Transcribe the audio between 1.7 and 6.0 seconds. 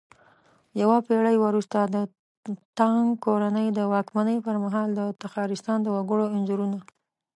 د تانگ کورنۍ د واکمنۍ پرمهال د تخارستان د